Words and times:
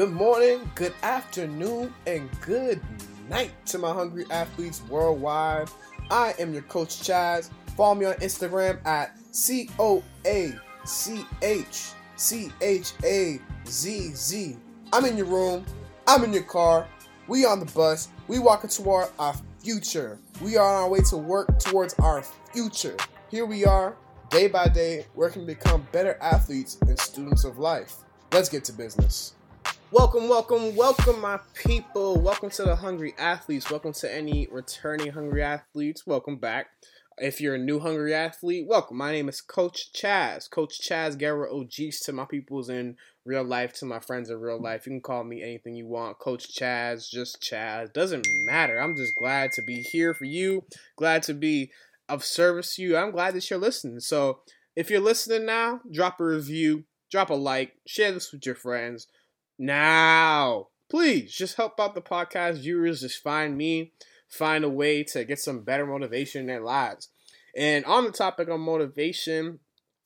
Good 0.00 0.12
morning, 0.12 0.70
good 0.76 0.94
afternoon, 1.02 1.92
and 2.06 2.30
good 2.40 2.80
night 3.28 3.50
to 3.66 3.76
my 3.76 3.92
hungry 3.92 4.24
athletes 4.30 4.80
worldwide. 4.88 5.68
I 6.10 6.32
am 6.38 6.54
your 6.54 6.62
coach 6.62 7.02
Chazz. 7.02 7.50
Follow 7.76 7.96
me 7.96 8.06
on 8.06 8.14
Instagram 8.14 8.82
at 8.86 9.14
C 9.30 9.68
O 9.78 10.02
A 10.24 10.54
C 10.86 11.26
H 11.42 11.90
C 12.16 12.50
H 12.62 12.94
A 13.04 13.40
Z 13.66 14.12
Z. 14.14 14.56
I'm 14.90 15.04
in 15.04 15.18
your 15.18 15.26
room, 15.26 15.66
I'm 16.06 16.24
in 16.24 16.32
your 16.32 16.44
car, 16.44 16.88
we 17.28 17.44
on 17.44 17.60
the 17.60 17.66
bus, 17.66 18.08
we 18.26 18.38
walking 18.38 18.70
toward 18.70 19.08
our 19.18 19.34
future. 19.62 20.18
We 20.40 20.56
are 20.56 20.66
on 20.66 20.82
our 20.84 20.88
way 20.88 21.00
to 21.10 21.18
work 21.18 21.58
towards 21.58 21.92
our 21.98 22.22
future. 22.54 22.96
Here 23.30 23.44
we 23.44 23.66
are, 23.66 23.94
day 24.30 24.48
by 24.48 24.68
day, 24.68 25.04
working 25.14 25.42
to 25.42 25.46
become 25.46 25.86
better 25.92 26.16
athletes 26.22 26.78
and 26.80 26.98
students 26.98 27.44
of 27.44 27.58
life. 27.58 27.96
Let's 28.32 28.48
get 28.48 28.64
to 28.64 28.72
business. 28.72 29.34
Welcome, 29.92 30.28
welcome, 30.28 30.76
welcome, 30.76 31.20
my 31.20 31.40
people. 31.52 32.20
Welcome 32.20 32.50
to 32.50 32.62
the 32.62 32.76
Hungry 32.76 33.12
Athletes. 33.18 33.72
Welcome 33.72 33.92
to 33.94 34.14
any 34.14 34.46
returning 34.48 35.10
Hungry 35.10 35.42
Athletes. 35.42 36.06
Welcome 36.06 36.36
back. 36.36 36.68
If 37.18 37.40
you're 37.40 37.56
a 37.56 37.58
new 37.58 37.80
Hungry 37.80 38.14
Athlete, 38.14 38.68
welcome. 38.68 38.98
My 38.98 39.10
name 39.10 39.28
is 39.28 39.40
Coach 39.40 39.92
Chazz. 39.92 40.48
Coach 40.48 40.80
Chazz 40.80 41.18
Guerra 41.18 41.52
OGs 41.52 41.98
to 42.02 42.12
my 42.12 42.24
peoples 42.24 42.68
in 42.68 42.98
real 43.24 43.42
life, 43.42 43.72
to 43.74 43.84
my 43.84 43.98
friends 43.98 44.30
in 44.30 44.40
real 44.40 44.62
life. 44.62 44.86
You 44.86 44.92
can 44.92 45.00
call 45.00 45.24
me 45.24 45.42
anything 45.42 45.74
you 45.74 45.88
want. 45.88 46.20
Coach 46.20 46.56
Chazz, 46.56 47.10
just 47.10 47.42
Chazz. 47.42 47.92
Doesn't 47.92 48.28
matter. 48.46 48.80
I'm 48.80 48.94
just 48.94 49.16
glad 49.16 49.50
to 49.54 49.62
be 49.62 49.82
here 49.82 50.14
for 50.14 50.24
you. 50.24 50.62
Glad 50.94 51.24
to 51.24 51.34
be 51.34 51.72
of 52.08 52.24
service 52.24 52.76
to 52.76 52.82
you. 52.82 52.96
I'm 52.96 53.10
glad 53.10 53.34
that 53.34 53.50
you're 53.50 53.58
listening. 53.58 53.98
So 53.98 54.38
if 54.76 54.88
you're 54.88 55.00
listening 55.00 55.46
now, 55.46 55.80
drop 55.90 56.20
a 56.20 56.24
review, 56.24 56.84
drop 57.10 57.30
a 57.30 57.34
like, 57.34 57.72
share 57.88 58.12
this 58.12 58.30
with 58.30 58.46
your 58.46 58.54
friends 58.54 59.08
now. 59.60 60.68
Please 60.88 61.32
just 61.32 61.56
help 61.56 61.78
out 61.78 61.94
the 61.94 62.02
podcast 62.02 62.62
viewers. 62.62 63.02
Just 63.02 63.22
find 63.22 63.56
me, 63.56 63.92
find 64.28 64.64
a 64.64 64.68
way 64.68 65.04
to 65.04 65.24
get 65.24 65.38
some 65.38 65.60
better 65.60 65.86
motivation 65.86 66.40
in 66.40 66.46
their 66.48 66.62
lives. 66.62 67.08
And 67.56 67.84
on 67.84 68.04
the 68.04 68.12
topic 68.12 68.48
of 68.48 68.58
motivation, 68.58 69.60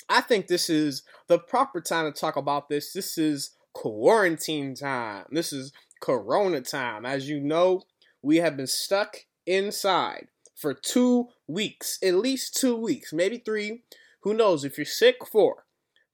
I 0.08 0.20
think 0.20 0.47
this 0.47 0.69
is 0.69 1.02
the 1.28 1.38
proper 1.38 1.80
time 1.80 2.12
to 2.12 2.19
talk 2.19 2.36
about 2.36 2.69
this. 2.69 2.92
This 2.92 3.16
is 3.16 3.52
quarantine 3.72 4.75
time. 4.75 5.25
This 5.30 5.52
is 5.52 5.72
corona 6.00 6.60
time. 6.60 7.06
As 7.06 7.28
you 7.28 7.41
know, 7.41 7.82
we 8.20 8.38
have 8.38 8.56
been 8.56 8.66
stuck 8.66 9.16
inside 9.47 10.28
for 10.55 10.75
two 10.75 11.28
weeks, 11.47 11.98
at 12.02 12.14
least 12.14 12.56
two 12.56 12.77
weeks, 12.77 13.12
maybe 13.12 13.38
three. 13.38 13.82
Who 14.20 14.34
knows? 14.34 14.64
If 14.64 14.78
you're 14.78 14.84
sick, 14.84 15.16
four. 15.30 15.64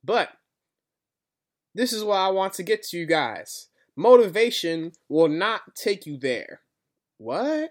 But 0.02 0.30
this 1.74 1.92
is 1.92 2.04
what 2.04 2.18
I 2.18 2.28
want 2.28 2.54
to 2.54 2.62
get 2.62 2.82
to 2.84 2.98
you 2.98 3.06
guys. 3.06 3.68
Motivation 3.96 4.92
will 5.08 5.28
not 5.28 5.74
take 5.74 6.06
you 6.06 6.16
there. 6.18 6.60
What? 7.18 7.70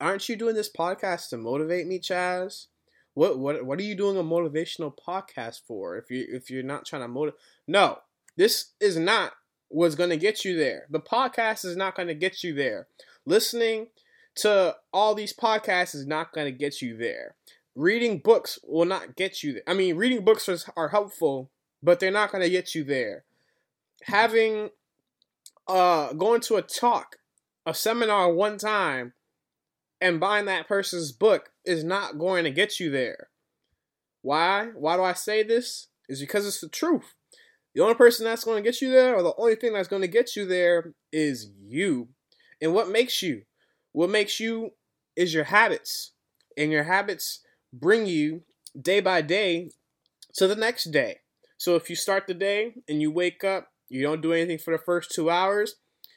Aren't 0.00 0.28
you 0.28 0.36
doing 0.36 0.54
this 0.54 0.70
podcast 0.70 1.28
to 1.30 1.36
motivate 1.36 1.86
me, 1.86 1.98
Chazz? 1.98 2.66
What 3.14 3.38
what 3.38 3.64
what 3.64 3.78
are 3.78 3.84
you 3.84 3.94
doing 3.94 4.16
a 4.16 4.22
motivational 4.22 4.92
podcast 4.96 5.60
for? 5.66 5.96
If 5.96 6.10
you 6.10 6.26
if 6.28 6.50
you're 6.50 6.62
not 6.62 6.86
trying 6.86 7.02
to 7.02 7.08
motivate, 7.08 7.40
no, 7.66 7.98
this 8.36 8.72
is 8.80 8.96
not 8.96 9.32
what's 9.68 9.94
going 9.94 10.10
to 10.10 10.16
get 10.16 10.44
you 10.44 10.56
there. 10.56 10.86
The 10.90 11.00
podcast 11.00 11.64
is 11.64 11.76
not 11.76 11.94
going 11.96 12.08
to 12.08 12.14
get 12.14 12.42
you 12.42 12.54
there. 12.54 12.86
Listening 13.26 13.88
to 14.36 14.76
all 14.92 15.14
these 15.14 15.34
podcasts 15.34 15.94
is 15.94 16.06
not 16.06 16.32
going 16.32 16.46
to 16.46 16.58
get 16.58 16.80
you 16.80 16.96
there. 16.96 17.34
Reading 17.74 18.18
books 18.18 18.58
will 18.64 18.84
not 18.84 19.16
get 19.16 19.42
you 19.42 19.54
there. 19.54 19.62
I 19.66 19.74
mean, 19.74 19.96
reading 19.96 20.24
books 20.24 20.48
are, 20.48 20.58
are 20.76 20.88
helpful, 20.88 21.50
but 21.82 22.00
they're 22.00 22.10
not 22.10 22.32
going 22.32 22.42
to 22.44 22.50
get 22.50 22.74
you 22.74 22.84
there. 22.84 23.24
Having 24.04 24.70
uh 25.68 26.12
going 26.14 26.40
to 26.42 26.56
a 26.56 26.62
talk, 26.62 27.16
a 27.66 27.74
seminar 27.74 28.32
one 28.32 28.58
time 28.58 29.12
and 30.00 30.20
buying 30.20 30.46
that 30.46 30.66
person's 30.66 31.12
book 31.12 31.52
is 31.64 31.84
not 31.84 32.18
going 32.18 32.44
to 32.44 32.50
get 32.50 32.80
you 32.80 32.90
there. 32.90 33.28
Why? 34.22 34.68
Why 34.74 34.96
do 34.96 35.02
I 35.02 35.12
say 35.12 35.42
this? 35.42 35.88
Is 36.08 36.20
because 36.20 36.46
it's 36.46 36.60
the 36.60 36.68
truth. 36.68 37.14
The 37.74 37.82
only 37.82 37.94
person 37.94 38.24
that's 38.24 38.44
going 38.44 38.62
to 38.62 38.68
get 38.68 38.80
you 38.80 38.90
there, 38.90 39.14
or 39.14 39.22
the 39.22 39.34
only 39.38 39.54
thing 39.54 39.72
that's 39.72 39.88
going 39.88 40.02
to 40.02 40.08
get 40.08 40.34
you 40.34 40.44
there, 40.44 40.92
is 41.12 41.50
you. 41.56 42.08
And 42.60 42.74
what 42.74 42.88
makes 42.88 43.22
you? 43.22 43.42
What 43.92 44.10
makes 44.10 44.40
you 44.40 44.72
is 45.14 45.32
your 45.32 45.44
habits. 45.44 46.12
And 46.56 46.72
your 46.72 46.82
habits 46.84 47.40
bring 47.72 48.06
you 48.06 48.42
day 48.80 49.00
by 49.00 49.22
day 49.22 49.70
to 50.34 50.48
the 50.48 50.56
next 50.56 50.90
day. 50.90 51.20
So 51.60 51.76
if 51.76 51.90
you 51.90 51.94
start 51.94 52.26
the 52.26 52.32
day 52.32 52.72
and 52.88 53.02
you 53.02 53.10
wake 53.10 53.44
up, 53.44 53.68
you 53.90 54.02
don't 54.02 54.22
do 54.22 54.32
anything 54.32 54.56
for 54.56 54.74
the 54.74 54.82
first 54.82 55.10
two 55.10 55.28
hours, 55.28 55.74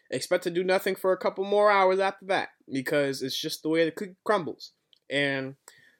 expect 0.09 0.45
to 0.45 0.49
do 0.49 0.63
nothing 0.63 0.95
for 0.95 1.11
a 1.11 1.17
couple 1.17 1.43
more 1.43 1.69
hours 1.69 1.99
after 1.99 2.25
that 2.27 2.47
because 2.71 3.21
it's 3.21 3.37
just 3.37 3.61
the 3.61 3.67
way 3.67 3.83
the 3.83 3.91
cookie 3.91 4.15
crumbles. 4.23 4.71
And 5.09 5.55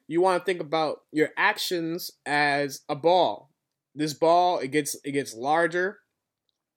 you 0.08 0.22
want 0.22 0.40
to 0.40 0.46
think 0.46 0.62
about 0.62 1.00
your 1.12 1.28
actions 1.36 2.10
as 2.24 2.80
a 2.88 2.96
ball. 2.96 3.50
This 3.94 4.14
ball, 4.14 4.60
it 4.60 4.68
gets 4.68 4.96
it 5.04 5.12
gets 5.12 5.34
larger, 5.34 5.98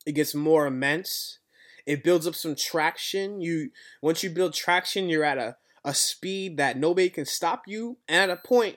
it 0.06 0.12
gets 0.12 0.36
more 0.36 0.68
immense. 0.68 1.40
It 1.86 2.04
builds 2.04 2.28
up 2.28 2.36
some 2.36 2.58
traction. 2.58 3.40
You 3.40 3.70
once 4.02 4.24
you 4.24 4.30
build 4.30 4.54
traction, 4.54 5.08
you're 5.08 5.24
at 5.24 5.38
a, 5.38 5.56
a 5.86 5.94
speed 5.94 6.58
that 6.58 6.78
nobody 6.78 7.10
can 7.10 7.26
stop 7.26 7.62
you. 7.66 7.98
And 8.10 8.30
at 8.30 8.38
a 8.38 8.46
point, 8.46 8.76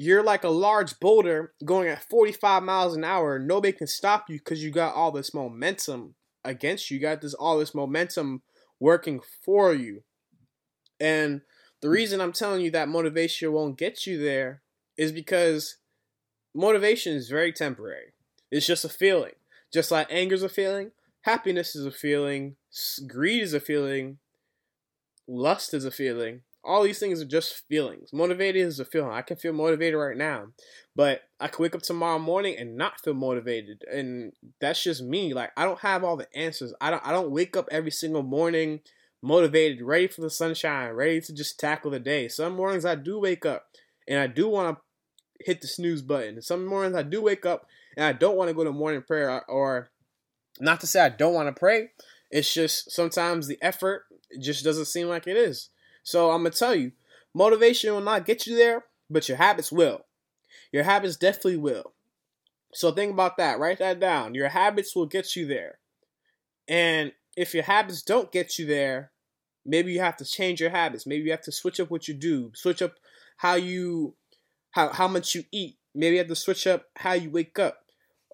you're 0.00 0.22
like 0.22 0.44
a 0.44 0.48
large 0.48 1.00
boulder 1.00 1.54
going 1.64 1.88
at 1.88 2.08
45 2.08 2.62
miles 2.62 2.94
an 2.94 3.02
hour. 3.02 3.36
Nobody 3.36 3.72
can 3.72 3.88
stop 3.88 4.26
you 4.30 4.38
because 4.38 4.62
you 4.62 4.70
got 4.70 4.94
all 4.94 5.10
this 5.10 5.34
momentum 5.34 6.14
against 6.44 6.88
you. 6.88 6.98
You 6.98 7.02
got 7.02 7.20
this 7.20 7.34
all 7.34 7.58
this 7.58 7.74
momentum 7.74 8.42
working 8.78 9.20
for 9.44 9.74
you. 9.74 10.04
And 11.00 11.40
the 11.82 11.90
reason 11.90 12.20
I'm 12.20 12.30
telling 12.30 12.60
you 12.60 12.70
that 12.70 12.88
motivation 12.88 13.52
won't 13.52 13.76
get 13.76 14.06
you 14.06 14.22
there 14.22 14.62
is 14.96 15.10
because 15.10 15.78
motivation 16.54 17.14
is 17.14 17.28
very 17.28 17.52
temporary. 17.52 18.12
It's 18.52 18.68
just 18.68 18.84
a 18.84 18.88
feeling. 18.88 19.32
Just 19.72 19.90
like 19.90 20.06
anger 20.10 20.36
is 20.36 20.44
a 20.44 20.48
feeling, 20.48 20.92
happiness 21.22 21.74
is 21.74 21.84
a 21.84 21.90
feeling, 21.90 22.54
greed 23.08 23.42
is 23.42 23.52
a 23.52 23.58
feeling, 23.58 24.18
lust 25.26 25.74
is 25.74 25.84
a 25.84 25.90
feeling, 25.90 26.42
all 26.68 26.82
these 26.82 26.98
things 26.98 27.20
are 27.20 27.26
just 27.26 27.66
feelings. 27.68 28.12
Motivated 28.12 28.64
is 28.64 28.78
a 28.78 28.84
feeling. 28.84 29.12
I 29.12 29.22
can 29.22 29.36
feel 29.36 29.52
motivated 29.52 29.98
right 29.98 30.16
now, 30.16 30.48
but 30.94 31.22
I 31.40 31.48
can 31.48 31.62
wake 31.62 31.74
up 31.74 31.82
tomorrow 31.82 32.18
morning 32.18 32.56
and 32.58 32.76
not 32.76 33.00
feel 33.00 33.14
motivated, 33.14 33.84
and 33.90 34.32
that's 34.60 34.82
just 34.82 35.02
me. 35.02 35.32
Like 35.32 35.50
I 35.56 35.64
don't 35.64 35.80
have 35.80 36.04
all 36.04 36.16
the 36.16 36.28
answers. 36.36 36.74
I 36.80 36.90
don't. 36.90 37.04
I 37.06 37.10
don't 37.10 37.30
wake 37.30 37.56
up 37.56 37.68
every 37.70 37.90
single 37.90 38.22
morning 38.22 38.80
motivated, 39.22 39.82
ready 39.82 40.06
for 40.06 40.20
the 40.20 40.30
sunshine, 40.30 40.92
ready 40.92 41.20
to 41.22 41.32
just 41.32 41.58
tackle 41.58 41.90
the 41.90 41.98
day. 41.98 42.28
Some 42.28 42.54
mornings 42.54 42.84
I 42.84 42.94
do 42.94 43.18
wake 43.18 43.44
up 43.44 43.66
and 44.06 44.20
I 44.20 44.26
do 44.26 44.48
want 44.48 44.76
to 44.76 45.44
hit 45.44 45.60
the 45.60 45.66
snooze 45.66 46.02
button. 46.02 46.40
Some 46.42 46.66
mornings 46.66 46.96
I 46.96 47.02
do 47.02 47.22
wake 47.22 47.46
up 47.46 47.66
and 47.96 48.04
I 48.04 48.12
don't 48.12 48.36
want 48.36 48.48
to 48.48 48.54
go 48.54 48.64
to 48.64 48.72
morning 48.72 49.02
prayer, 49.02 49.42
or 49.50 49.90
not 50.60 50.80
to 50.80 50.86
say 50.86 51.00
I 51.00 51.08
don't 51.08 51.34
want 51.34 51.48
to 51.48 51.58
pray. 51.58 51.90
It's 52.30 52.52
just 52.52 52.90
sometimes 52.90 53.46
the 53.46 53.58
effort 53.62 54.04
just 54.38 54.64
doesn't 54.64 54.84
seem 54.84 55.08
like 55.08 55.26
it 55.26 55.36
is. 55.36 55.70
So 56.08 56.30
I'm 56.30 56.42
gonna 56.42 56.54
tell 56.54 56.74
you, 56.74 56.92
motivation 57.34 57.92
will 57.92 58.00
not 58.00 58.24
get 58.24 58.46
you 58.46 58.56
there, 58.56 58.86
but 59.10 59.28
your 59.28 59.36
habits 59.36 59.70
will. 59.70 60.06
Your 60.72 60.84
habits 60.84 61.16
definitely 61.16 61.58
will. 61.58 61.92
So 62.72 62.92
think 62.92 63.12
about 63.12 63.36
that. 63.36 63.58
Write 63.58 63.80
that 63.80 64.00
down. 64.00 64.34
Your 64.34 64.48
habits 64.48 64.96
will 64.96 65.04
get 65.04 65.36
you 65.36 65.46
there. 65.46 65.80
And 66.66 67.12
if 67.36 67.52
your 67.52 67.64
habits 67.64 68.00
don't 68.00 68.32
get 68.32 68.58
you 68.58 68.64
there, 68.64 69.12
maybe 69.66 69.92
you 69.92 70.00
have 70.00 70.16
to 70.16 70.24
change 70.24 70.62
your 70.62 70.70
habits. 70.70 71.06
Maybe 71.06 71.24
you 71.24 71.30
have 71.32 71.42
to 71.42 71.52
switch 71.52 71.78
up 71.78 71.90
what 71.90 72.08
you 72.08 72.14
do. 72.14 72.52
Switch 72.54 72.80
up 72.80 72.94
how 73.36 73.56
you 73.56 74.14
how 74.70 74.88
how 74.88 75.08
much 75.08 75.34
you 75.34 75.44
eat. 75.52 75.76
Maybe 75.94 76.14
you 76.14 76.20
have 76.20 76.28
to 76.28 76.36
switch 76.36 76.66
up 76.66 76.86
how 76.96 77.12
you 77.12 77.28
wake 77.28 77.58
up 77.58 77.80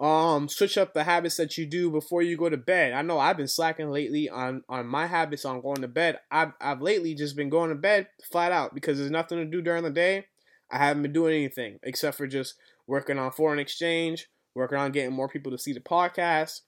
um 0.00 0.48
switch 0.48 0.76
up 0.76 0.92
the 0.92 1.04
habits 1.04 1.36
that 1.36 1.56
you 1.56 1.66
do 1.66 1.88
before 1.88 2.20
you 2.20 2.36
go 2.36 2.48
to 2.48 2.56
bed. 2.56 2.92
I 2.92 3.02
know 3.02 3.18
I've 3.18 3.36
been 3.36 3.46
slacking 3.46 3.90
lately 3.90 4.28
on 4.28 4.62
on 4.68 4.86
my 4.86 5.06
habits 5.06 5.44
on 5.44 5.60
going 5.60 5.82
to 5.82 5.88
bed. 5.88 6.18
I've 6.30 6.52
I've 6.60 6.82
lately 6.82 7.14
just 7.14 7.36
been 7.36 7.48
going 7.48 7.70
to 7.70 7.76
bed 7.76 8.08
flat 8.30 8.50
out 8.50 8.74
because 8.74 8.98
there's 8.98 9.10
nothing 9.10 9.38
to 9.38 9.44
do 9.44 9.62
during 9.62 9.84
the 9.84 9.90
day. 9.90 10.26
I 10.70 10.78
haven't 10.78 11.02
been 11.02 11.12
doing 11.12 11.34
anything 11.36 11.78
except 11.84 12.16
for 12.16 12.26
just 12.26 12.54
working 12.88 13.18
on 13.18 13.30
foreign 13.30 13.60
exchange, 13.60 14.26
working 14.54 14.78
on 14.78 14.90
getting 14.90 15.12
more 15.12 15.28
people 15.28 15.52
to 15.52 15.58
see 15.58 15.72
the 15.72 15.80
podcast. 15.80 16.62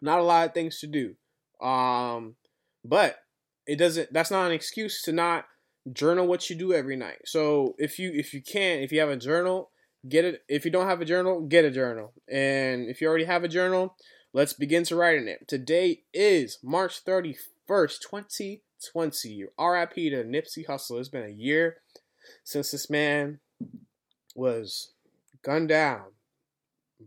Not 0.00 0.18
a 0.18 0.22
lot 0.22 0.48
of 0.48 0.54
things 0.54 0.80
to 0.80 0.86
do. 0.86 1.14
Um 1.60 2.36
but 2.84 3.18
it 3.66 3.76
doesn't 3.76 4.12
that's 4.14 4.30
not 4.30 4.46
an 4.46 4.52
excuse 4.52 5.02
to 5.02 5.12
not 5.12 5.44
journal 5.92 6.26
what 6.26 6.48
you 6.48 6.56
do 6.56 6.72
every 6.72 6.96
night. 6.96 7.18
So 7.26 7.74
if 7.78 7.98
you 7.98 8.12
if 8.14 8.32
you 8.32 8.42
can, 8.42 8.80
if 8.80 8.92
you 8.92 9.00
have 9.00 9.10
a 9.10 9.16
journal, 9.16 9.70
get 10.08 10.24
it. 10.24 10.42
If 10.48 10.64
you 10.64 10.70
don't 10.70 10.86
have 10.86 11.00
a 11.00 11.04
journal, 11.04 11.40
get 11.42 11.64
a 11.64 11.70
journal. 11.70 12.12
And 12.28 12.88
if 12.88 13.00
you 13.00 13.08
already 13.08 13.24
have 13.24 13.44
a 13.44 13.48
journal, 13.48 13.96
let's 14.32 14.52
begin 14.52 14.84
to 14.84 14.96
write 14.96 15.18
in 15.18 15.28
it. 15.28 15.48
Today 15.48 16.02
is 16.12 16.58
March 16.62 17.04
31st, 17.04 18.00
2020. 18.00 19.44
RIP 19.58 19.94
to 19.94 20.24
Nipsey 20.24 20.66
Hussle. 20.66 20.98
It's 20.98 21.08
been 21.08 21.24
a 21.24 21.28
year 21.28 21.78
since 22.44 22.70
this 22.70 22.90
man 22.90 23.40
was 24.34 24.92
gunned 25.42 25.68
down 25.68 26.06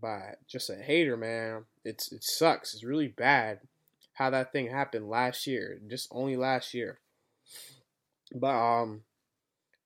by 0.02 0.36
just 0.48 0.70
a 0.70 0.76
hater, 0.76 1.18
man. 1.18 1.66
It's 1.84 2.12
it 2.12 2.24
sucks. 2.24 2.74
It's 2.74 2.84
really 2.84 3.08
bad. 3.08 3.62
how 4.14 4.30
that 4.30 4.52
thing 4.52 4.70
happened 4.70 5.10
last 5.10 5.48
year, 5.48 5.80
just 5.88 6.10
only 6.12 6.36
last 6.36 6.74
year. 6.74 7.00
But 8.36 8.54
um, 8.54 9.02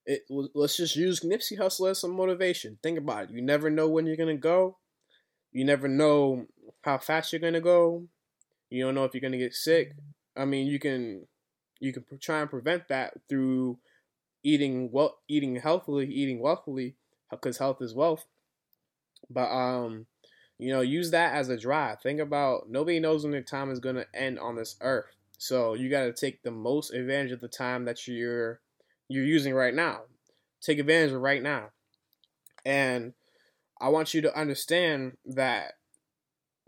it 0.06 0.24
let's 0.30 0.78
just 0.78 0.96
use 0.96 1.22
Nipsey 1.22 1.58
Hussle 1.58 1.90
as 1.90 2.00
some 2.00 2.16
motivation. 2.16 2.78
Think 2.84 2.98
about 2.98 3.26
it. 3.26 3.30
You 3.32 3.42
never 3.42 3.70
know 3.70 3.88
when 3.88 4.06
you're 4.06 4.18
gonna 4.18 4.36
go. 4.36 4.78
You 5.52 5.66
never 5.66 5.88
know 5.88 6.48
how 6.82 6.98
fast 6.98 7.32
you're 7.32 7.40
gonna 7.40 7.62
go. 7.62 8.08
You 8.70 8.84
don't 8.84 8.96
know 8.96 9.06
if 9.06 9.14
you're 9.14 9.22
gonna 9.22 9.38
get 9.38 9.54
sick. 9.54 9.94
I 10.36 10.46
mean, 10.46 10.68
you 10.68 10.80
can 10.80 11.28
you 11.80 11.94
can 11.94 12.04
try 12.20 12.42
and 12.42 12.50
prevent 12.50 12.88
that 12.90 13.14
through 13.30 13.80
eating 14.44 14.92
well, 14.92 15.20
eating 15.28 15.56
healthily, 15.56 16.08
eating 16.08 16.40
wealthily, 16.40 16.96
because 17.30 17.58
health 17.58 17.82
is 17.82 17.94
wealth. 17.94 18.26
But 19.30 19.50
um, 19.52 20.08
you 20.58 20.72
know, 20.72 20.82
use 20.82 21.12
that 21.12 21.34
as 21.34 21.50
a 21.50 21.58
drive. 21.58 22.02
Think 22.02 22.20
about 22.20 22.70
nobody 22.70 23.00
knows 23.00 23.24
when 23.24 23.32
their 23.32 23.42
time 23.42 23.72
is 23.72 23.80
gonna 23.80 24.06
end 24.14 24.40
on 24.40 24.56
this 24.56 24.76
earth. 24.82 25.16
So 25.38 25.74
you 25.74 25.90
got 25.90 26.06
to 26.06 26.14
take 26.14 26.42
the 26.42 26.52
most 26.52 26.94
advantage 26.94 27.34
of 27.34 27.42
the 27.42 27.50
time 27.50 27.84
that 27.84 28.08
you're 28.08 28.62
you're 29.08 29.26
using 29.26 29.54
right 29.54 29.74
now. 29.74 30.02
Take 30.62 30.80
advantage 30.80 31.12
of 31.12 31.22
right 31.22 31.42
now. 31.42 31.70
And 32.66 33.14
I 33.80 33.90
want 33.90 34.14
you 34.14 34.22
to 34.22 34.40
understand 34.40 35.18
that 35.26 35.74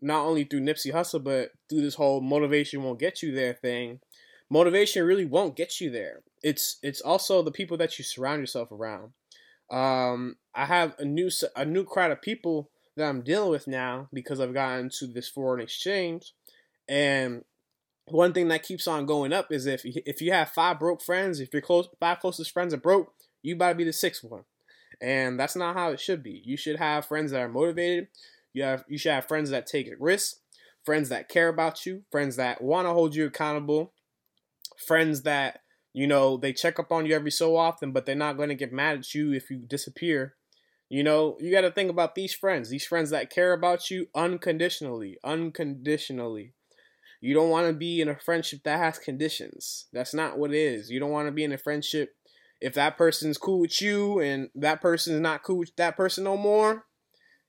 not 0.01 0.25
only 0.25 0.43
through 0.43 0.61
Nipsey 0.61 0.93
Hussle, 0.93 1.23
but 1.23 1.51
through 1.69 1.81
this 1.81 1.95
whole 1.95 2.21
motivation 2.21 2.83
won't 2.83 2.99
get 2.99 3.21
you 3.21 3.33
there 3.33 3.53
thing, 3.53 3.99
motivation 4.49 5.05
really 5.05 5.25
won't 5.25 5.55
get 5.55 5.79
you 5.79 5.89
there. 5.89 6.21
It's 6.43 6.77
it's 6.83 7.01
also 7.01 7.41
the 7.41 7.51
people 7.51 7.77
that 7.77 7.97
you 7.97 8.03
surround 8.03 8.41
yourself 8.41 8.71
around. 8.71 9.13
Um, 9.71 10.35
I 10.53 10.65
have 10.65 10.95
a 10.99 11.05
new 11.05 11.29
a 11.55 11.65
new 11.65 11.85
crowd 11.85 12.11
of 12.11 12.21
people 12.21 12.69
that 12.97 13.09
I'm 13.09 13.23
dealing 13.23 13.49
with 13.49 13.67
now 13.67 14.09
because 14.13 14.39
I've 14.39 14.53
gotten 14.53 14.89
to 14.99 15.07
this 15.07 15.27
foreign 15.27 15.61
exchange, 15.61 16.33
and 16.87 17.43
one 18.07 18.33
thing 18.33 18.47
that 18.49 18.63
keeps 18.63 18.87
on 18.87 19.05
going 19.05 19.33
up 19.33 19.51
is 19.51 19.65
if 19.65 19.81
if 19.83 20.21
you 20.21 20.31
have 20.31 20.49
five 20.49 20.79
broke 20.79 21.01
friends, 21.01 21.39
if 21.39 21.51
your 21.53 21.61
close 21.61 21.87
five 21.99 22.19
closest 22.19 22.51
friends 22.51 22.73
are 22.73 22.77
broke, 22.77 23.13
you 23.41 23.55
better 23.55 23.73
be 23.73 23.83
the 23.83 23.93
sixth 23.93 24.23
one, 24.23 24.43
and 25.01 25.39
that's 25.39 25.55
not 25.55 25.75
how 25.75 25.91
it 25.91 25.99
should 25.99 26.21
be. 26.21 26.41
You 26.45 26.57
should 26.57 26.77
have 26.77 27.05
friends 27.05 27.31
that 27.31 27.41
are 27.41 27.49
motivated. 27.49 28.07
You 28.53 28.63
have 28.63 28.85
you 28.87 28.97
should 28.97 29.11
have 29.11 29.27
friends 29.27 29.49
that 29.49 29.65
take 29.65 29.91
risks, 29.99 30.39
friends 30.83 31.09
that 31.09 31.29
care 31.29 31.49
about 31.49 31.85
you, 31.85 32.03
friends 32.11 32.35
that 32.35 32.61
want 32.61 32.85
to 32.85 32.93
hold 32.93 33.15
you 33.15 33.25
accountable, 33.25 33.91
friends 34.77 35.23
that 35.23 35.61
you 35.93 36.05
know 36.05 36.37
they 36.37 36.53
check 36.53 36.79
up 36.79 36.91
on 36.91 37.05
you 37.07 37.15
every 37.15 37.31
so 37.31 37.55
often, 37.55 37.91
but 37.91 38.05
they're 38.05 38.15
not 38.15 38.37
going 38.37 38.49
to 38.49 38.55
get 38.55 38.71
mad 38.71 38.99
at 38.99 39.13
you 39.15 39.33
if 39.33 39.49
you 39.49 39.57
disappear. 39.57 40.35
You 40.89 41.03
know, 41.03 41.35
you 41.39 41.51
got 41.51 41.61
to 41.61 41.71
think 41.71 41.89
about 41.89 42.13
these 42.13 42.35
friends, 42.35 42.69
these 42.69 42.85
friends 42.85 43.09
that 43.09 43.31
care 43.31 43.53
about 43.53 43.89
you 43.89 44.07
unconditionally, 44.13 45.17
unconditionally. 45.23 46.53
You 47.25 47.33
don't 47.33 47.49
want 47.49 47.65
to 47.65 47.73
be 47.73 48.01
in 48.01 48.07
a 48.07 48.15
friendship 48.15 48.59
that 48.65 48.77
has 48.77 48.99
conditions. 48.99 49.87
That's 49.91 50.13
not 50.13 50.37
what 50.37 50.51
it 50.51 50.57
is. 50.57 50.91
You 50.91 50.99
don't 50.99 51.09
want 51.09 51.27
to 51.27 51.31
be 51.31 51.43
in 51.43 51.51
a 51.51 51.57
friendship 51.57 52.15
if 52.61 52.75
that 52.75 52.99
person's 52.99 53.39
cool 53.39 53.61
with 53.61 53.81
you 53.81 54.19
and 54.19 54.49
that 54.53 54.79
person's 54.79 55.19
not 55.19 55.41
cool 55.41 55.57
with 55.57 55.75
that 55.77 55.97
person 55.97 56.23
no 56.23 56.37
more 56.37 56.85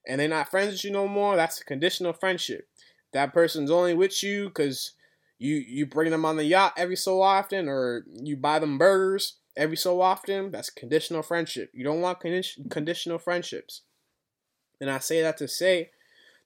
and 0.08 0.19
they're 0.19 0.28
not 0.28 0.50
friends 0.50 0.73
with 0.73 0.84
you 0.84 0.90
no 0.90 1.06
more, 1.06 1.37
that's 1.37 1.61
a 1.61 1.64
conditional 1.64 2.14
friendship. 2.14 2.67
That 3.12 3.34
person's 3.34 3.70
only 3.70 3.93
with 3.93 4.23
you 4.23 4.46
because 4.49 4.93
you 5.38 5.56
you 5.56 5.84
bring 5.84 6.11
them 6.11 6.25
on 6.25 6.37
the 6.37 6.44
yacht 6.44 6.73
every 6.78 6.96
so 6.96 7.20
often 7.20 7.69
or 7.69 8.06
you 8.23 8.38
buy 8.38 8.58
them 8.58 8.78
burgers 8.78 9.37
every 9.58 9.76
so 9.76 10.00
often, 10.00 10.50
that's 10.50 10.70
conditional 10.70 11.23
friendship. 11.23 11.70
You 11.75 11.84
don't 11.84 12.00
want 12.00 12.20
condi- 12.20 12.70
conditional 12.70 13.19
friendships. 13.19 13.82
And 14.81 14.88
I 14.90 15.00
say 15.00 15.20
that 15.20 15.37
to 15.37 15.49
say 15.49 15.90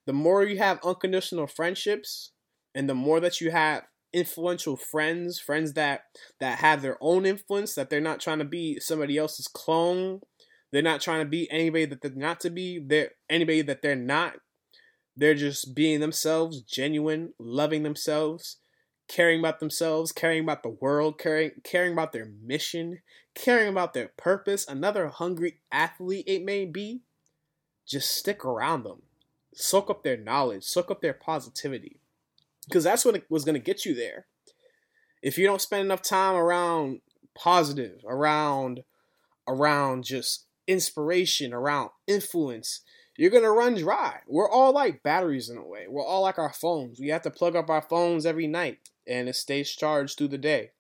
the 0.04 0.12
more 0.12 0.42
you 0.42 0.58
have 0.58 0.80
unconditional 0.82 1.46
friendships, 1.46 2.32
and 2.74 2.88
the 2.88 2.94
more 2.94 3.20
that 3.20 3.40
you 3.40 3.50
have 3.50 3.84
influential 4.12 4.76
friends, 4.76 5.38
friends 5.38 5.74
that 5.74 6.02
that 6.40 6.58
have 6.58 6.82
their 6.82 6.98
own 7.00 7.26
influence, 7.26 7.74
that 7.74 7.90
they're 7.90 8.00
not 8.00 8.20
trying 8.20 8.38
to 8.38 8.44
be 8.44 8.80
somebody 8.80 9.16
else's 9.18 9.48
clone, 9.48 10.20
they're 10.72 10.82
not 10.82 11.00
trying 11.00 11.24
to 11.24 11.28
be 11.28 11.50
anybody 11.50 11.84
that 11.86 12.00
they're 12.00 12.10
not 12.14 12.40
to 12.40 12.50
be, 12.50 12.78
they're 12.84 13.10
anybody 13.28 13.62
that 13.62 13.82
they're 13.82 13.96
not. 13.96 14.34
They're 15.16 15.34
just 15.34 15.74
being 15.74 16.00
themselves, 16.00 16.62
genuine, 16.62 17.34
loving 17.38 17.82
themselves, 17.82 18.58
caring 19.08 19.40
about 19.40 19.60
themselves, 19.60 20.12
caring 20.12 20.44
about 20.44 20.62
the 20.62 20.76
world, 20.80 21.18
caring 21.18 21.50
caring 21.64 21.92
about 21.92 22.12
their 22.12 22.30
mission, 22.42 23.00
caring 23.34 23.68
about 23.68 23.92
their 23.92 24.12
purpose. 24.16 24.66
Another 24.66 25.08
hungry 25.08 25.60
athlete 25.72 26.24
it 26.26 26.44
may 26.44 26.64
be. 26.64 27.02
Just 27.86 28.16
stick 28.16 28.44
around 28.44 28.84
them. 28.84 29.02
Soak 29.52 29.90
up 29.90 30.04
their 30.04 30.16
knowledge, 30.16 30.62
soak 30.62 30.92
up 30.92 31.00
their 31.00 31.12
positivity 31.12 32.00
because 32.68 32.84
that's 32.84 33.04
what 33.04 33.22
was 33.28 33.44
going 33.44 33.54
to 33.54 33.60
get 33.60 33.84
you 33.84 33.94
there. 33.94 34.26
If 35.22 35.36
you 35.36 35.46
don't 35.46 35.60
spend 35.60 35.84
enough 35.84 36.02
time 36.02 36.34
around 36.34 37.00
positive, 37.34 38.00
around 38.08 38.80
around 39.48 40.04
just 40.04 40.46
inspiration, 40.66 41.52
around 41.52 41.90
influence, 42.06 42.82
you're 43.16 43.30
going 43.30 43.42
to 43.42 43.50
run 43.50 43.74
dry. 43.74 44.20
We're 44.26 44.48
all 44.48 44.72
like 44.72 45.02
batteries 45.02 45.50
in 45.50 45.58
a 45.58 45.66
way. 45.66 45.86
We're 45.88 46.06
all 46.06 46.22
like 46.22 46.38
our 46.38 46.52
phones. 46.52 47.00
We 47.00 47.08
have 47.08 47.22
to 47.22 47.30
plug 47.30 47.56
up 47.56 47.68
our 47.68 47.82
phones 47.82 48.24
every 48.24 48.46
night 48.46 48.78
and 49.06 49.28
it 49.28 49.36
stays 49.36 49.70
charged 49.70 50.16
through 50.16 50.28
the 50.28 50.38
day. 50.38 50.70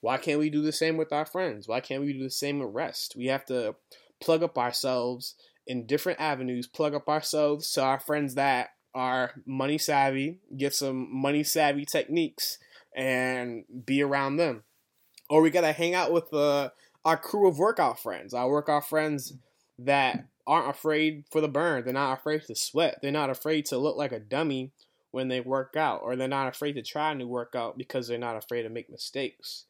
Why 0.00 0.16
can't 0.18 0.38
we 0.38 0.50
do 0.50 0.60
the 0.60 0.72
same 0.72 0.96
with 0.96 1.12
our 1.12 1.24
friends? 1.24 1.68
Why 1.68 1.80
can't 1.80 2.02
we 2.02 2.12
do 2.12 2.22
the 2.22 2.30
same 2.30 2.58
with 2.58 2.74
rest? 2.74 3.14
We 3.16 3.26
have 3.26 3.44
to 3.46 3.76
plug 4.20 4.42
up 4.42 4.58
ourselves 4.58 5.34
in 5.66 5.86
different 5.86 6.20
avenues, 6.20 6.66
plug 6.66 6.94
up 6.94 7.08
ourselves 7.08 7.70
to 7.72 7.82
our 7.82 7.98
friends 7.98 8.34
that 8.34 8.70
are 8.94 9.32
money 9.46 9.78
savvy, 9.78 10.38
get 10.56 10.74
some 10.74 11.08
money 11.14 11.42
savvy 11.42 11.84
techniques, 11.84 12.58
and 12.94 13.64
be 13.84 14.02
around 14.02 14.36
them. 14.36 14.64
Or 15.28 15.42
we 15.42 15.50
gotta 15.50 15.72
hang 15.72 15.94
out 15.94 16.12
with 16.12 16.32
uh, 16.32 16.70
our 17.04 17.16
crew 17.16 17.48
of 17.48 17.58
workout 17.58 18.00
friends, 18.00 18.34
our 18.34 18.48
workout 18.48 18.88
friends 18.88 19.34
that 19.78 20.26
aren't 20.46 20.70
afraid 20.70 21.24
for 21.30 21.40
the 21.40 21.48
burn. 21.48 21.84
They're 21.84 21.92
not 21.92 22.18
afraid 22.18 22.42
to 22.42 22.54
sweat. 22.54 22.98
They're 23.02 23.10
not 23.10 23.30
afraid 23.30 23.66
to 23.66 23.78
look 23.78 23.96
like 23.96 24.12
a 24.12 24.20
dummy 24.20 24.72
when 25.10 25.28
they 25.28 25.40
work 25.40 25.76
out, 25.76 26.00
or 26.02 26.16
they're 26.16 26.28
not 26.28 26.48
afraid 26.48 26.74
to 26.74 26.82
try 26.82 27.12
a 27.12 27.14
new 27.14 27.28
workout 27.28 27.78
because 27.78 28.08
they're 28.08 28.18
not 28.18 28.36
afraid 28.36 28.62
to 28.62 28.68
make 28.68 28.90
mistakes. 28.90 29.64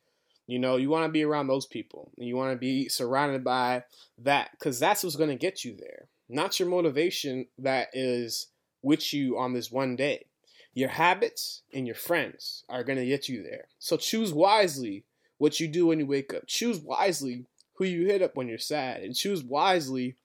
You 0.47 0.59
know, 0.59 0.77
you 0.77 0.91
want 0.91 1.07
to 1.07 1.13
be 1.13 1.23
around 1.23 1.47
those 1.47 1.67
people. 1.67 2.11
You 2.17 2.37
want 2.37 2.53
to 2.53 2.59
be 2.59 2.89
surrounded 2.89 3.45
by 3.45 3.85
that 4.19 4.51
because 4.53 4.79
that's 4.79 5.03
what's 5.03 5.17
going 5.17 5.31
to 5.31 5.37
get 5.37 5.65
you 5.65 5.77
there. 5.79 6.09
Not 6.29 6.59
your 6.59 6.69
motivation 6.69 7.47
that 7.59 7.89
is 7.93 8.49
with 8.85 9.13
you 9.13 9.39
on 9.39 9.55
this 9.55 9.73
one 9.73 9.97
day. 9.97 10.27
Your 10.75 10.91
habits 10.91 11.63
and 11.73 11.87
your 11.87 11.97
friends 11.97 12.65
are 12.69 12.85
going 12.85 12.99
to 12.99 13.07
get 13.07 13.29
you 13.29 13.43
there. 13.43 13.67
So 13.79 13.97
choose 13.97 14.33
wisely 14.33 15.05
what 15.39 15.61
you 15.61 15.69
do 15.69 15.87
when 15.87 16.01
you 16.01 16.07
wake 16.07 16.35
up. 16.35 16.47
Choose 16.47 16.79
wisely 16.81 17.47
who 17.75 17.85
you 17.85 18.07
hit 18.07 18.23
up 18.23 18.37
when 18.37 18.49
you're 18.49 18.59
sad. 18.59 19.03
And 19.03 19.15
choose 19.15 19.43
wisely 19.43 20.17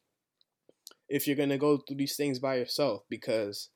if 1.08 1.28
you're 1.28 1.36
going 1.36 1.50
to 1.50 1.58
go 1.58 1.78
through 1.78 1.98
these 1.98 2.16
things 2.16 2.40
by 2.40 2.56
yourself 2.56 3.04
because 3.10 3.70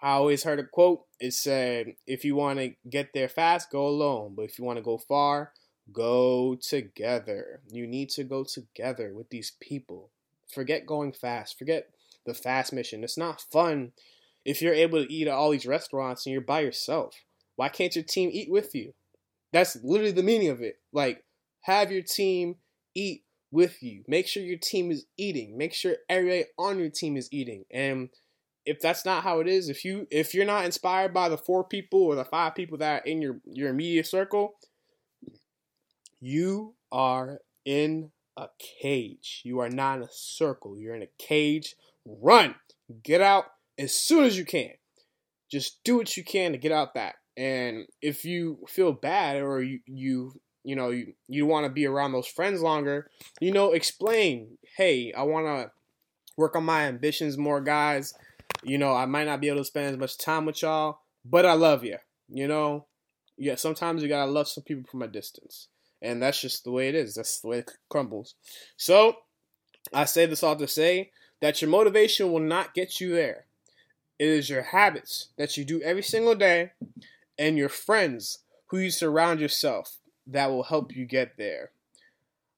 I 0.00 0.10
always 0.10 0.44
heard 0.44 0.60
a 0.60 0.64
quote. 0.64 1.04
It 1.18 1.32
said, 1.32 1.94
if 2.06 2.24
you 2.24 2.36
want 2.36 2.58
to 2.58 2.74
get 2.88 3.12
there 3.12 3.28
fast, 3.28 3.70
go 3.70 3.86
alone. 3.86 4.34
But 4.36 4.42
if 4.42 4.58
you 4.58 4.64
want 4.64 4.78
to 4.78 4.82
go 4.82 4.98
far, 4.98 5.52
go 5.92 6.56
together. 6.56 7.60
You 7.70 7.86
need 7.86 8.10
to 8.10 8.24
go 8.24 8.44
together 8.44 9.12
with 9.14 9.30
these 9.30 9.52
people. 9.60 10.10
Forget 10.52 10.86
going 10.86 11.12
fast. 11.12 11.58
Forget 11.58 11.88
the 12.26 12.34
fast 12.34 12.72
mission. 12.72 13.02
It's 13.04 13.18
not 13.18 13.40
fun 13.40 13.92
if 14.44 14.62
you're 14.62 14.74
able 14.74 15.04
to 15.04 15.12
eat 15.12 15.26
at 15.26 15.34
all 15.34 15.50
these 15.50 15.66
restaurants 15.66 16.26
and 16.26 16.32
you're 16.32 16.42
by 16.42 16.60
yourself. 16.60 17.14
Why 17.56 17.68
can't 17.68 17.94
your 17.94 18.04
team 18.04 18.30
eat 18.32 18.50
with 18.50 18.74
you? 18.74 18.92
That's 19.52 19.76
literally 19.82 20.12
the 20.12 20.22
meaning 20.22 20.48
of 20.48 20.60
it. 20.60 20.76
Like, 20.92 21.24
have 21.62 21.90
your 21.90 22.02
team 22.02 22.56
eat 22.94 23.24
with 23.50 23.82
you. 23.82 24.04
Make 24.06 24.26
sure 24.26 24.42
your 24.42 24.58
team 24.58 24.90
is 24.90 25.06
eating. 25.16 25.56
Make 25.56 25.72
sure 25.72 25.96
everybody 26.08 26.44
on 26.58 26.78
your 26.78 26.90
team 26.90 27.16
is 27.16 27.28
eating. 27.32 27.64
And 27.70 28.10
if 28.64 28.80
that's 28.80 29.04
not 29.04 29.22
how 29.22 29.40
it 29.40 29.48
is, 29.48 29.68
if 29.68 29.84
you 29.84 30.06
if 30.10 30.34
you're 30.34 30.44
not 30.44 30.64
inspired 30.64 31.14
by 31.14 31.28
the 31.28 31.38
four 31.38 31.64
people 31.64 32.02
or 32.02 32.14
the 32.14 32.24
five 32.24 32.54
people 32.54 32.78
that 32.78 33.02
are 33.02 33.04
in 33.04 33.22
your 33.22 33.40
your 33.44 33.70
immediate 33.70 34.06
circle, 34.06 34.54
you 36.20 36.74
are 36.90 37.40
in 37.64 38.10
a 38.36 38.48
cage. 38.58 39.42
You 39.44 39.60
are 39.60 39.70
not 39.70 39.98
in 39.98 40.04
a 40.04 40.10
circle. 40.10 40.78
You're 40.78 40.94
in 40.94 41.02
a 41.02 41.08
cage 41.18 41.76
run, 42.06 42.54
get 43.02 43.20
out 43.20 43.44
as 43.78 43.94
soon 43.94 44.24
as 44.24 44.38
you 44.38 44.44
can. 44.44 44.70
Just 45.50 45.82
do 45.84 45.96
what 45.96 46.16
you 46.16 46.24
can 46.24 46.52
to 46.52 46.58
get 46.58 46.72
out 46.72 46.94
that. 46.94 47.16
And 47.36 47.86
if 48.00 48.24
you 48.24 48.58
feel 48.68 48.92
bad 48.92 49.42
or 49.42 49.62
you 49.62 49.80
you 49.86 50.32
you 50.64 50.74
know 50.74 50.90
you, 50.90 51.12
you 51.28 51.46
want 51.46 51.66
to 51.66 51.72
be 51.72 51.86
around 51.86 52.12
those 52.12 52.26
friends 52.26 52.62
longer, 52.62 53.10
you 53.40 53.52
know, 53.52 53.72
explain, 53.72 54.58
"Hey, 54.76 55.12
I 55.12 55.22
want 55.22 55.46
to 55.46 55.70
work 56.36 56.56
on 56.56 56.64
my 56.64 56.84
ambitions 56.84 57.36
more, 57.36 57.60
guys. 57.60 58.14
You 58.62 58.78
know, 58.78 58.94
I 58.94 59.06
might 59.06 59.26
not 59.26 59.40
be 59.40 59.48
able 59.48 59.58
to 59.58 59.64
spend 59.64 59.86
as 59.86 59.98
much 59.98 60.18
time 60.18 60.46
with 60.46 60.62
y'all, 60.62 61.00
but 61.24 61.44
I 61.44 61.52
love 61.52 61.84
you." 61.84 61.98
You 62.28 62.48
know, 62.48 62.86
yeah, 63.36 63.54
sometimes 63.54 64.02
you 64.02 64.08
got 64.08 64.24
to 64.24 64.30
love 64.30 64.48
some 64.48 64.64
people 64.64 64.84
from 64.90 65.02
a 65.02 65.08
distance. 65.08 65.68
And 66.02 66.22
that's 66.22 66.40
just 66.40 66.64
the 66.64 66.70
way 66.70 66.88
it 66.88 66.94
is. 66.94 67.14
That's 67.14 67.40
the 67.40 67.48
way 67.48 67.58
it 67.58 67.70
crumbles. 67.88 68.34
So, 68.76 69.16
I 69.92 70.04
say 70.04 70.26
this 70.26 70.42
all 70.42 70.56
to 70.56 70.68
say 70.68 71.10
that 71.40 71.60
your 71.60 71.70
motivation 71.70 72.32
will 72.32 72.40
not 72.40 72.74
get 72.74 73.00
you 73.00 73.14
there. 73.14 73.46
It 74.18 74.28
is 74.28 74.48
your 74.48 74.62
habits 74.62 75.28
that 75.36 75.56
you 75.56 75.64
do 75.64 75.82
every 75.82 76.02
single 76.02 76.34
day 76.34 76.72
and 77.38 77.58
your 77.58 77.68
friends 77.68 78.38
who 78.68 78.78
you 78.78 78.90
surround 78.90 79.40
yourself 79.40 79.98
that 80.26 80.50
will 80.50 80.64
help 80.64 80.94
you 80.94 81.04
get 81.04 81.36
there. 81.36 81.70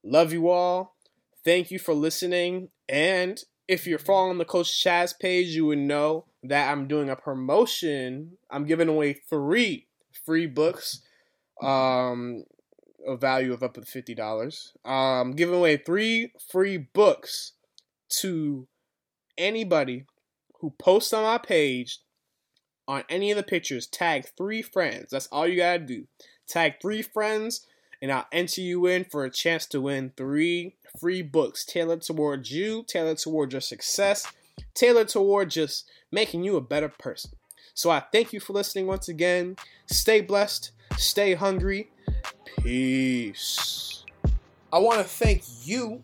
Love 0.03 0.31
you 0.31 0.49
all. 0.49 0.95
Thank 1.43 1.71
you 1.71 1.79
for 1.79 1.93
listening. 1.93 2.69
And 2.87 3.43
if 3.67 3.85
you're 3.85 3.99
following 3.99 4.37
the 4.37 4.45
Coach 4.45 4.67
Chazz 4.67 5.17
page, 5.17 5.47
you 5.49 5.65
would 5.67 5.79
know 5.79 6.25
that 6.43 6.71
I'm 6.71 6.87
doing 6.87 7.09
a 7.09 7.15
promotion. 7.15 8.37
I'm 8.49 8.65
giving 8.65 8.87
away 8.87 9.13
three 9.13 9.85
free 10.25 10.47
books, 10.47 11.01
um, 11.61 12.45
a 13.05 13.15
value 13.15 13.53
of 13.53 13.61
up 13.61 13.73
to 13.75 13.81
fifty 13.81 14.15
dollars. 14.15 14.73
Um, 14.85 15.31
giving 15.31 15.55
away 15.55 15.77
three 15.77 16.31
free 16.49 16.77
books 16.77 17.53
to 18.09 18.67
anybody 19.37 20.05
who 20.59 20.71
posts 20.71 21.13
on 21.13 21.23
my 21.23 21.37
page 21.37 21.99
on 22.87 23.03
any 23.09 23.31
of 23.31 23.37
the 23.37 23.43
pictures. 23.43 23.87
Tag 23.87 24.25
three 24.37 24.61
friends. 24.61 25.11
That's 25.11 25.27
all 25.27 25.47
you 25.47 25.57
gotta 25.57 25.79
do. 25.79 26.07
Tag 26.47 26.75
three 26.81 27.01
friends, 27.01 27.65
and 28.01 28.11
I'll 28.11 28.27
enter 28.31 28.61
you 28.61 28.85
in 28.87 29.05
for 29.05 29.23
a 29.23 29.29
chance 29.29 29.65
to 29.67 29.81
win 29.81 30.11
three 30.17 30.75
free 30.99 31.21
books 31.21 31.63
tailored 31.63 32.01
towards 32.01 32.51
you, 32.51 32.83
tailored 32.87 33.19
toward 33.19 33.51
your 33.51 33.61
success, 33.61 34.27
tailored 34.73 35.09
toward 35.09 35.51
just 35.51 35.89
making 36.11 36.43
you 36.43 36.57
a 36.57 36.61
better 36.61 36.89
person. 36.89 37.31
So 37.73 37.89
I 37.89 38.01
thank 38.11 38.33
you 38.33 38.39
for 38.39 38.53
listening 38.53 38.87
once 38.87 39.07
again. 39.07 39.55
Stay 39.85 40.21
blessed, 40.21 40.71
stay 40.97 41.35
hungry. 41.35 41.91
Peace. 42.57 44.03
I 44.73 44.79
want 44.79 44.99
to 44.99 45.05
thank 45.05 45.43
you 45.63 46.03